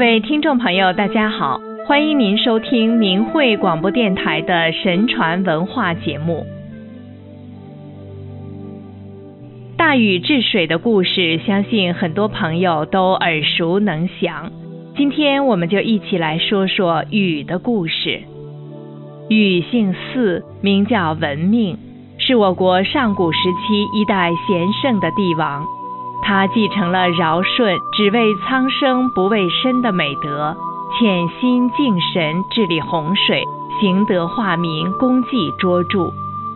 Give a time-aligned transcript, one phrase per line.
[0.00, 6.46] 各位听众朋友，大家好，欢迎您收听明慧广播电台的神传文化节目。
[9.76, 14.50] 大禹治水的故事，相信很多朋友都耳熟能详。
[14.96, 18.22] 今天我们就一起来说说禹的故事。
[19.28, 21.76] 禹姓姒，名叫文命，
[22.16, 25.62] 是我国上古时期一代贤圣的帝王。
[26.22, 30.56] 他继承了尧舜只为苍生不为身的美德，
[30.98, 33.42] 潜心敬神，治理洪水，
[33.80, 36.10] 行德化民，功绩卓著。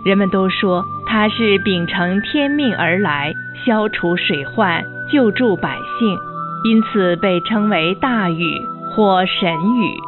[0.04, 3.32] 人们都说他是秉承天命而来，
[3.64, 6.18] 消除水患，救助百姓，
[6.64, 8.60] 因此被称为大禹
[8.90, 9.98] 或神禹。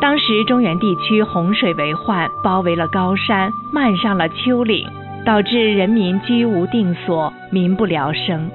[0.00, 4.86] 当时中原地区洪水为患，包围了高山，漫上了丘陵。
[5.24, 8.50] 导致人民居无定所，民不聊生。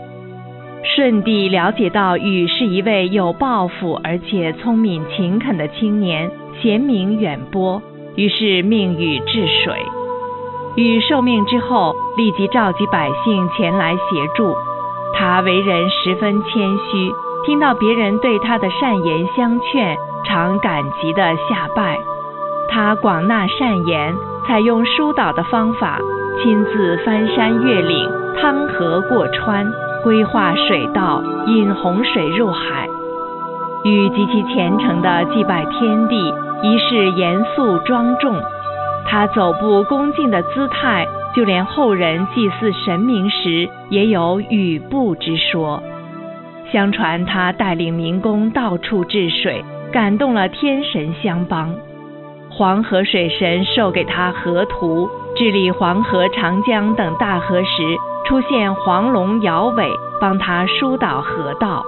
[0.83, 7.81] 舜帝了解到禹是一位有抱负而且聪明勤恳的青年，贤名远播，
[8.15, 9.75] 于是命禹治水。
[10.75, 14.55] 禹受命之后，立即召集百姓前来协助。
[15.13, 17.11] 他为人十分谦虚，
[17.45, 21.97] 听到别人对他的善言相劝，常感激地下拜。
[22.69, 24.15] 他广纳善言，
[24.47, 25.99] 采用疏导的方法。
[26.41, 29.69] 亲自翻山越岭、趟河过川，
[30.03, 32.87] 规划水道，引洪水入海。
[33.83, 38.35] 禹极其虔诚的祭拜天地，仪式严肃庄重。
[39.05, 45.81] 他走步恭敬的姿态，就连后人祭祀神明时也有禹步之说。
[46.71, 51.73] 相传他带领民工到处治水，感动了天神相帮。
[52.49, 55.09] 黄河水神授给他河图。
[55.35, 57.97] 治理黄河、长江等大河时，
[58.27, 61.83] 出现黄龙摇尾，帮他疏导河道。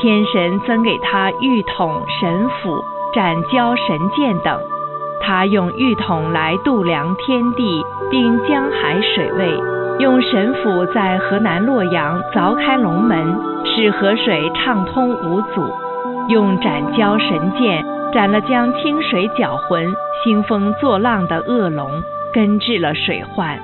[0.00, 4.58] 天神赠给他玉筒、神斧、斩蛟神剑等，
[5.20, 9.60] 他用玉筒来度量天地，定江海水位；
[9.98, 15.62] 用神斧在河南洛阳凿开龙门，使河水畅通无阻；
[16.28, 17.84] 用斩蛟神剑
[18.14, 19.92] 斩了将清水搅浑、
[20.24, 21.90] 兴风作浪的恶龙。
[22.32, 23.58] 根治了水患，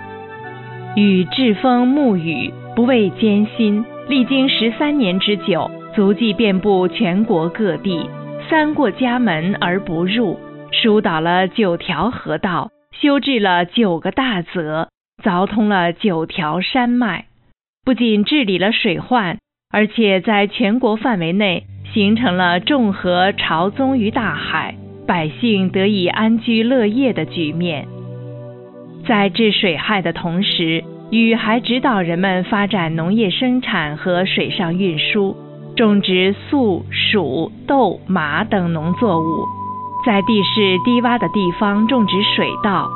[0.96, 8.08] 禹栉风沐雨，不畏艰辛，历经十三年之久，足迹遍布全国各地，
[8.48, 10.38] 三过家门而不入，
[10.72, 12.70] 疏导了九条河道，
[13.00, 14.88] 修治了九个大泽，
[15.22, 17.26] 凿通了九条山脉，
[17.84, 19.38] 不仅治理了水患，
[19.70, 24.74] 而且在全国范围内形成了众河朝宗于大海，
[25.06, 27.86] 百姓得以安居乐业的局面。
[29.06, 35.36] 在治水害的同时，禹还指导人们发展农业生产和水上运输，
[35.76, 39.44] 种植粟、黍、豆、麻等农作物，
[40.06, 42.88] 在地势低洼的地方种植水稻，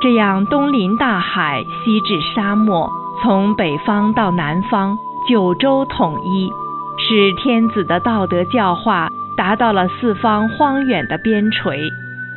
[0.00, 2.90] 这样东临大海，西至沙漠，
[3.22, 4.96] 从北方到南方，
[5.28, 6.50] 九州统一，
[6.98, 11.78] 使天子的道德教化达到了四方荒远的边陲，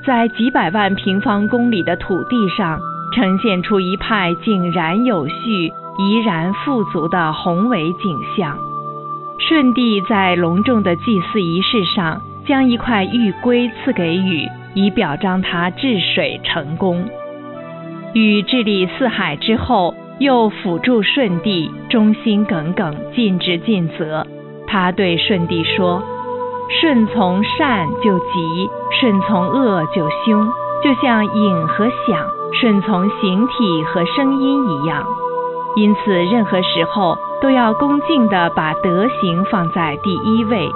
[0.05, 2.79] 在几百万平方公里的土地上。
[3.15, 8.57] 呈现出一派井然有序、怡然富足的宏伟景象。
[9.39, 17.05] 舜帝在隆重的祭祀仪式上，将一块玉圭赐给禹，以表彰他治水成功。
[18.13, 24.25] 禹治理四海之后，又辅助舜帝，忠心耿耿，尽职尽责。
[24.65, 26.01] 他对舜帝说
[26.81, 28.69] ：“顺从善就吉，
[28.99, 30.47] 顺从恶就凶，
[30.83, 35.03] 就像影和响。”顺从形体和声音一样，
[35.75, 40.69] 因此任何时候都要恭敬地把德行放在第一位。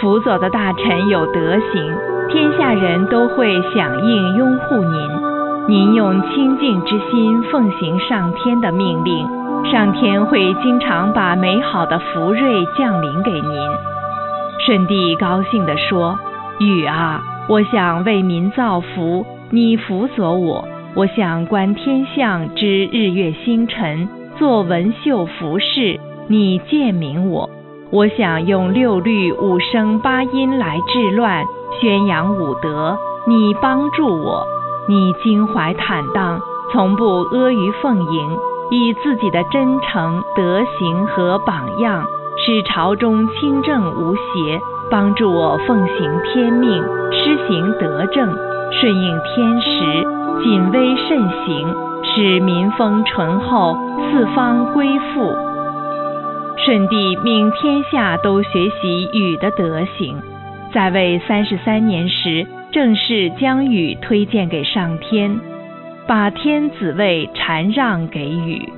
[0.00, 1.96] 辅佐的大臣有德行，
[2.28, 5.08] 天下人都会响应拥护您。
[5.68, 9.26] 您用清净之心奉行上天的命令，
[9.70, 13.52] 上天会经常把美好的福瑞降临给您。
[14.66, 16.18] 舜帝高兴地说
[16.58, 20.66] ：“禹啊，我想为民造福，你辅佐我。”
[20.96, 24.08] 我想观天象，知日月星辰，
[24.38, 27.50] 做文绣服饰，你鉴明我；
[27.90, 31.44] 我想用六律五声八音来治乱，
[31.78, 32.96] 宣扬武德，
[33.26, 34.42] 你帮助我。
[34.88, 36.40] 你襟怀坦荡，
[36.72, 38.38] 从不阿谀奉迎，
[38.70, 42.06] 以自己的真诚德行和榜样，
[42.38, 44.58] 使朝中清正无邪，
[44.90, 48.28] 帮助我奉行天命，施行德政，
[48.72, 50.06] 顺应天时。
[50.44, 51.74] 谨微慎行，
[52.04, 53.74] 使民风淳厚，
[54.12, 55.34] 四方归附。
[56.58, 60.16] 舜帝命天下都学习禹的德行，
[60.74, 65.40] 在位三十三年时，正式将禹推荐给上天，
[66.06, 68.70] 把天子位禅让给禹。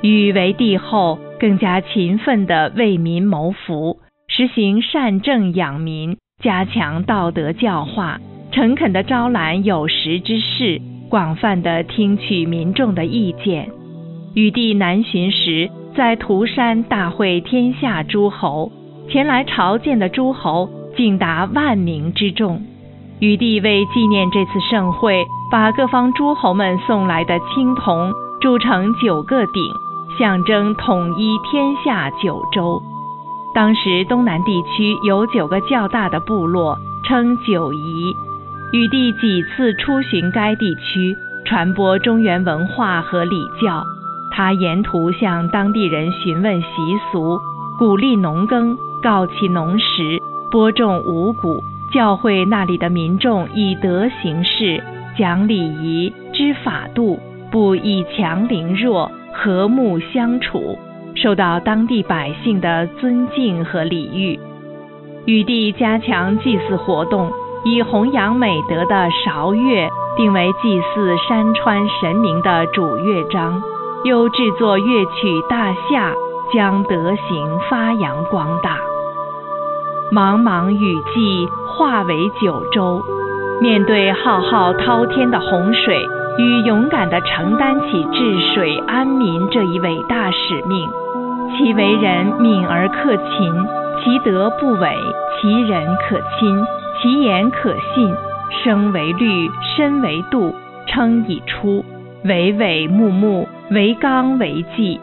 [0.00, 3.98] 禹为帝后，更加勤奋地为民谋福，
[4.38, 8.20] 实行善政养民，加强道德教化，
[8.52, 10.80] 诚恳地招揽有识之士，
[11.10, 13.68] 广泛地听取民众的意见。
[14.36, 18.70] 禹帝南巡时，在涂山大会天下诸侯，
[19.10, 22.62] 前来朝见的诸侯竟达万名之众。
[23.18, 29.64] 禹帝为纪念这次盛会，把各方诸侯们送来的青铜铸成九个鼎，
[30.16, 32.80] 象征统一天下九州。
[33.58, 38.14] 当时东南地区有九个较大的部落，称九夷。
[38.72, 41.12] 禹帝几次出巡该地区，
[41.44, 43.82] 传播中原文化和礼教。
[44.30, 46.66] 他沿途向当地人询问习
[47.10, 47.36] 俗，
[47.80, 50.20] 鼓励农耕，告起农时，
[50.52, 51.60] 播种五谷，
[51.92, 54.80] 教会那里的民众以德行事，
[55.18, 57.18] 讲礼仪，知法度，
[57.50, 60.78] 不以强凌弱，和睦相处，
[61.22, 64.38] 受到当地百姓的尊敬和礼遇。
[65.26, 67.30] 禹帝加强祭祀活动，
[67.64, 73.60] 以弘扬美德的韶乐定为祭祀山川神明的主乐章。
[74.04, 76.14] 又制作乐曲大夏，
[76.54, 78.78] 将德行发扬光大。
[80.12, 83.02] 茫茫雨季化为九州，
[83.60, 86.06] 面对浩浩滔天的洪水，
[86.38, 90.88] 禹勇敢地承担起治水安民这一伟大使命。
[91.56, 93.52] 其为人敏而克勤，
[94.02, 94.96] 其德不伪，
[95.40, 96.64] 其人可亲，
[97.00, 98.14] 其言可信。
[98.64, 100.54] 生为律，身为度，
[100.86, 101.84] 称以出，
[102.24, 103.46] 巍巍穆穆。
[103.70, 104.98] 为纲为纪，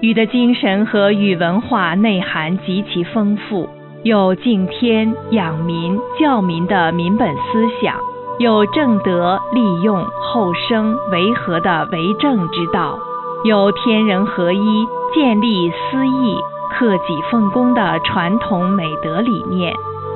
[0.00, 3.68] 禹的精神和禹文化内涵极其丰富，
[4.04, 7.96] 有敬天养民、教民的民本思想，
[8.38, 12.96] 有正德利用后生为和的为政之道，
[13.44, 16.36] 有天人合一、建立私义、
[16.72, 19.72] 克己奉公的传统美德理念，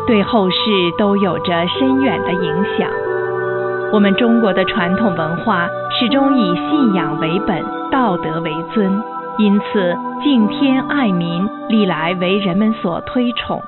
[0.09, 0.57] 对后世
[0.99, 2.91] 都有着深远的影响。
[3.93, 9.01] 我们中国的传统文化始终以信仰为本，道德为尊，
[9.39, 13.63] 因此敬天爱民历来为人们所推崇。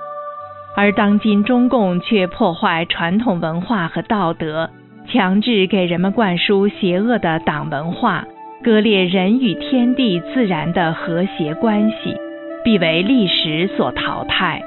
[0.76, 4.68] 而当今中共却破坏传统文化和道德，
[5.12, 8.24] 强制给人们灌输邪恶的党文化，
[8.64, 12.16] 割裂人与天地自然的和谐关系，
[12.64, 14.62] 必为历史所淘汰。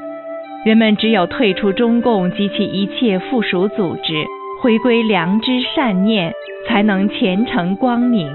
[0.64, 4.24] 人们只有退出中共及其一切附属组织。
[4.62, 6.32] 回归良知善念，
[6.68, 8.32] 才能前程光明。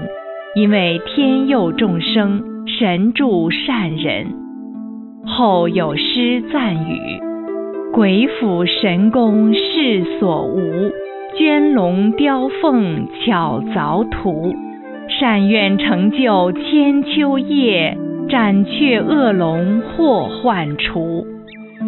[0.53, 4.27] 因为天佑众生，神助善人。
[5.25, 7.19] 后有诗赞语：
[7.93, 10.91] 鬼斧神工世所无，
[11.37, 14.53] 捐龙雕凤巧凿图。
[15.19, 17.97] 善愿成就千秋业，
[18.29, 21.25] 斩却恶龙祸患除。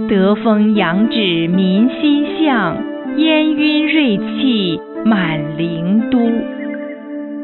[0.10, 2.78] 得风扬指民心向。
[3.18, 6.20] 烟晕锐气满灵都。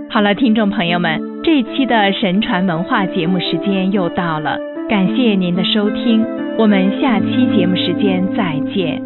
[0.10, 4.58] 好了，听众朋友们，这期的神传文化节目时间又到了，
[4.90, 6.26] 感谢您的收听，
[6.58, 9.02] 我们下期节目时间再见。